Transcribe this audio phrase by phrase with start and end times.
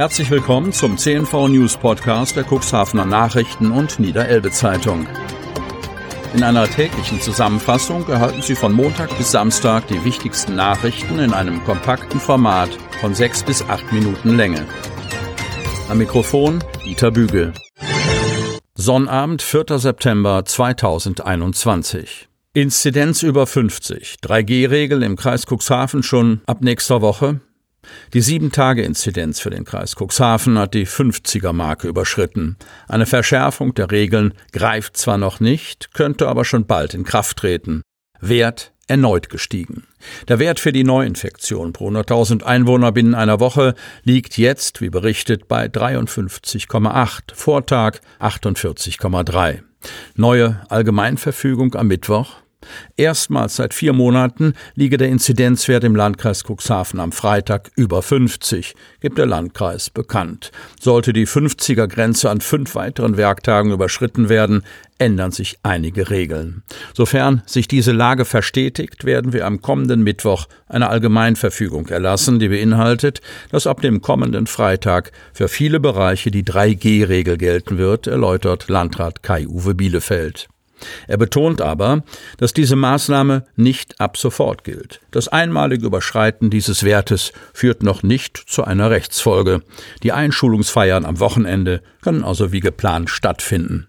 [0.00, 5.06] Herzlich willkommen zum CNV News Podcast der Cuxhavener Nachrichten und Niederelbe Zeitung.
[6.32, 11.62] In einer täglichen Zusammenfassung erhalten Sie von Montag bis Samstag die wichtigsten Nachrichten in einem
[11.64, 12.70] kompakten Format
[13.02, 14.66] von sechs bis acht Minuten Länge.
[15.90, 17.52] Am Mikrofon Dieter Bügel.
[18.74, 19.78] Sonnabend, 4.
[19.78, 22.30] September 2021.
[22.54, 24.14] Inzidenz über 50.
[24.22, 27.42] 3G-Regel im Kreis Cuxhaven schon ab nächster Woche.
[28.12, 32.56] Die 7-Tage-Inzidenz für den Kreis Cuxhaven hat die 50er-Marke überschritten.
[32.88, 37.82] Eine Verschärfung der Regeln greift zwar noch nicht, könnte aber schon bald in Kraft treten.
[38.20, 39.84] Wert erneut gestiegen.
[40.28, 45.46] Der Wert für die Neuinfektion pro 100.000 Einwohner binnen einer Woche liegt jetzt, wie berichtet,
[45.46, 49.60] bei 53,8, Vortag 48,3.
[50.16, 52.36] Neue Allgemeinverfügung am Mittwoch.
[52.96, 59.16] Erstmals seit vier Monaten liege der Inzidenzwert im Landkreis Cuxhaven am Freitag über 50, gibt
[59.16, 60.52] der Landkreis bekannt.
[60.78, 64.62] Sollte die 50er Grenze an fünf weiteren Werktagen überschritten werden,
[64.98, 66.62] ändern sich einige Regeln.
[66.92, 73.22] Sofern sich diese Lage verstetigt, werden wir am kommenden Mittwoch eine Allgemeinverfügung erlassen, die beinhaltet,
[73.50, 79.74] dass ab dem kommenden Freitag für viele Bereiche die 3G-Regel gelten wird, erläutert Landrat Kai-Uwe
[79.74, 80.48] Bielefeld.
[81.06, 82.02] Er betont aber,
[82.38, 85.00] dass diese Maßnahme nicht ab sofort gilt.
[85.10, 89.62] Das einmalige Überschreiten dieses Wertes führt noch nicht zu einer Rechtsfolge.
[90.02, 93.88] Die Einschulungsfeiern am Wochenende können also wie geplant stattfinden.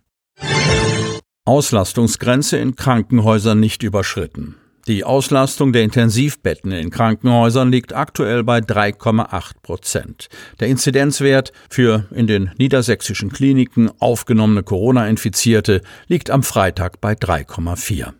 [1.45, 4.57] Auslastungsgrenze in Krankenhäusern nicht überschritten.
[4.87, 10.27] Die Auslastung der Intensivbetten in Krankenhäusern liegt aktuell bei 3,8 Prozent.
[10.59, 18.13] Der Inzidenzwert für in den niedersächsischen Kliniken aufgenommene Corona-Infizierte liegt am Freitag bei 3,4.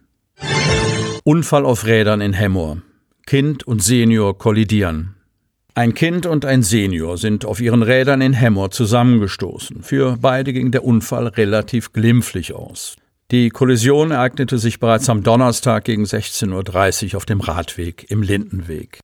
[1.24, 2.78] Unfall auf Rädern in Hemmoor.
[3.26, 5.16] Kind und Senior kollidieren.
[5.74, 9.84] Ein Kind und ein Senior sind auf ihren Rädern in Hemmoor zusammengestoßen.
[9.84, 12.98] Für beide ging der Unfall relativ glimpflich aus.
[13.32, 19.00] Die Kollision ereignete sich bereits am Donnerstag gegen 16.30 Uhr auf dem Radweg im Lindenweg.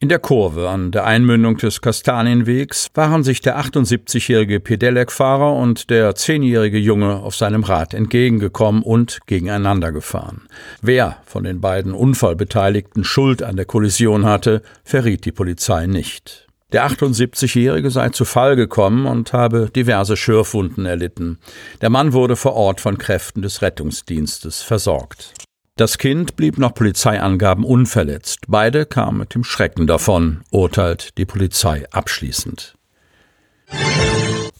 [0.00, 6.14] In der Kurve an der Einmündung des Kastanienwegs waren sich der 78-jährige Pedelec-Fahrer und der
[6.14, 10.42] 10-jährige Junge auf seinem Rad entgegengekommen und gegeneinander gefahren.
[10.82, 16.49] Wer von den beiden Unfallbeteiligten Schuld an der Kollision hatte, verriet die Polizei nicht.
[16.72, 21.38] Der 78-Jährige sei zu Fall gekommen und habe diverse Schürfwunden erlitten.
[21.80, 25.34] Der Mann wurde vor Ort von Kräften des Rettungsdienstes versorgt.
[25.76, 28.40] Das Kind blieb nach Polizeiangaben unverletzt.
[28.48, 32.76] Beide kamen mit dem Schrecken davon, urteilt die Polizei abschließend.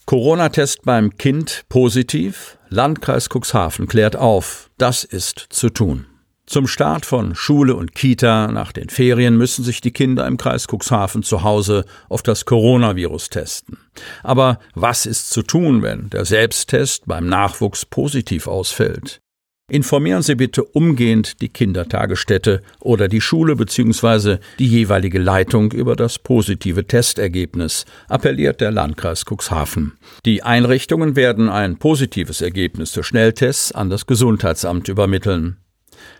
[0.05, 2.57] Corona-Test beim Kind positiv?
[2.69, 4.69] Landkreis Cuxhaven klärt auf.
[4.77, 6.07] Das ist zu tun.
[6.51, 10.67] Zum Start von Schule und Kita nach den Ferien müssen sich die Kinder im Kreis
[10.67, 13.77] Cuxhaven zu Hause auf das Coronavirus testen.
[14.21, 19.21] Aber was ist zu tun, wenn der Selbsttest beim Nachwuchs positiv ausfällt?
[19.69, 24.39] Informieren Sie bitte umgehend die Kindertagesstätte oder die Schule bzw.
[24.59, 29.93] die jeweilige Leitung über das positive Testergebnis, appelliert der Landkreis Cuxhaven.
[30.25, 35.60] Die Einrichtungen werden ein positives Ergebnis des Schnelltests an das Gesundheitsamt übermitteln.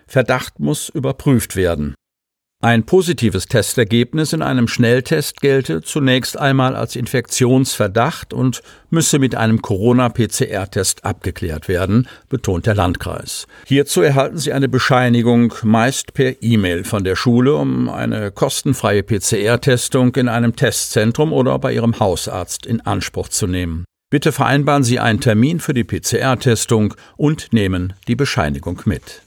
[0.07, 1.95] Verdacht muss überprüft werden.
[2.63, 8.61] Ein positives Testergebnis in einem Schnelltest gelte zunächst einmal als Infektionsverdacht und
[8.91, 13.47] müsse mit einem Corona-PCR-Test abgeklärt werden, betont der Landkreis.
[13.65, 20.15] Hierzu erhalten Sie eine Bescheinigung meist per E-Mail von der Schule, um eine kostenfreie PCR-Testung
[20.15, 23.85] in einem Testzentrum oder bei Ihrem Hausarzt in Anspruch zu nehmen.
[24.11, 29.23] Bitte vereinbaren Sie einen Termin für die PCR-Testung und nehmen die Bescheinigung mit.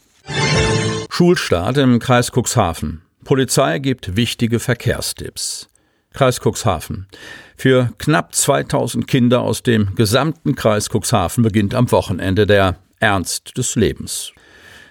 [1.17, 3.03] Schulstart im Kreis Cuxhaven.
[3.23, 5.69] Polizei gibt wichtige Verkehrstipps.
[6.13, 7.07] Kreis Cuxhaven.
[7.57, 13.77] Für knapp 2000 Kinder aus dem gesamten Kreis Cuxhaven beginnt am Wochenende der Ernst des
[13.77, 14.33] Lebens.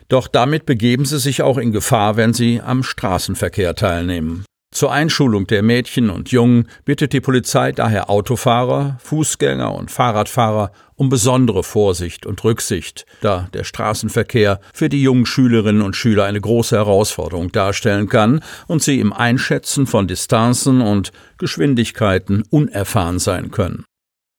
[0.07, 4.45] Doch damit begeben sie sich auch in Gefahr, wenn sie am Straßenverkehr teilnehmen.
[4.73, 11.09] Zur Einschulung der Mädchen und Jungen bittet die Polizei daher Autofahrer, Fußgänger und Fahrradfahrer um
[11.09, 16.75] besondere Vorsicht und Rücksicht, da der Straßenverkehr für die jungen Schülerinnen und Schüler eine große
[16.75, 23.85] Herausforderung darstellen kann und sie im Einschätzen von Distanzen und Geschwindigkeiten unerfahren sein können.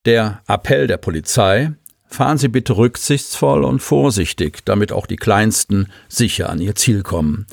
[0.04, 1.74] Der Appell der Polizei
[2.14, 7.44] Fahren Sie bitte rücksichtsvoll und vorsichtig, damit auch die Kleinsten sicher an ihr Ziel kommen.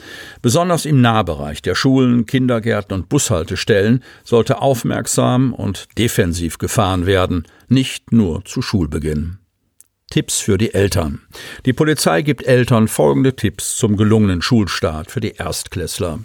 [0.44, 8.12] Besonders im Nahbereich der Schulen, Kindergärten und Bushaltestellen sollte aufmerksam und defensiv gefahren werden, nicht
[8.12, 9.40] nur zu Schulbeginn.
[10.12, 11.22] Tipps für die Eltern.
[11.66, 16.19] Die Polizei gibt Eltern folgende Tipps zum gelungenen Schulstart für die Erstklässler.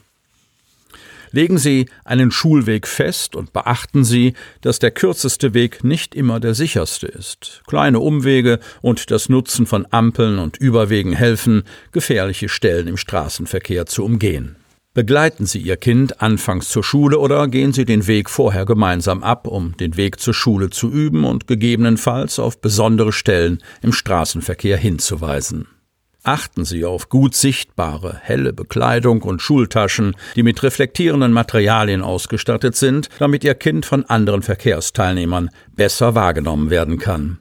[1.37, 6.55] Legen Sie einen Schulweg fest und beachten Sie, dass der kürzeste Weg nicht immer der
[6.55, 7.61] sicherste ist.
[7.67, 14.03] Kleine Umwege und das Nutzen von Ampeln und Überwegen helfen, gefährliche Stellen im Straßenverkehr zu
[14.03, 14.57] umgehen.
[14.95, 19.47] Begleiten Sie Ihr Kind anfangs zur Schule oder gehen Sie den Weg vorher gemeinsam ab,
[19.47, 25.67] um den Weg zur Schule zu üben und gegebenenfalls auf besondere Stellen im Straßenverkehr hinzuweisen.
[26.27, 33.09] Achten Sie auf gut sichtbare, helle Bekleidung und Schultaschen, die mit reflektierenden Materialien ausgestattet sind,
[33.21, 37.39] damit Ihr Kind von anderen Verkehrsteilnehmern besser wahrgenommen werden kann.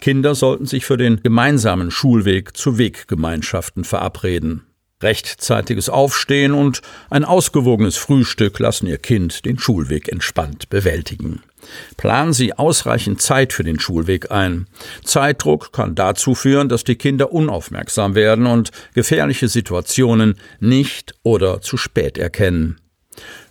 [0.00, 4.62] Kinder sollten sich für den gemeinsamen Schulweg zu Weggemeinschaften verabreden.
[5.04, 6.80] Rechtzeitiges Aufstehen und
[7.10, 11.42] ein ausgewogenes Frühstück lassen Ihr Kind den Schulweg entspannt bewältigen.
[11.96, 14.66] Planen Sie ausreichend Zeit für den Schulweg ein.
[15.04, 21.76] Zeitdruck kann dazu führen, dass die Kinder unaufmerksam werden und gefährliche Situationen nicht oder zu
[21.76, 22.80] spät erkennen.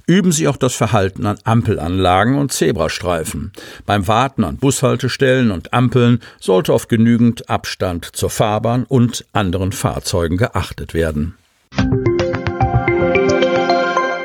[0.05, 3.53] Üben Sie auch das Verhalten an Ampelanlagen und Zebrastreifen.
[3.85, 10.37] Beim Warten an Bushaltestellen und Ampeln sollte auf genügend Abstand zur Fahrbahn und anderen Fahrzeugen
[10.37, 11.35] geachtet werden.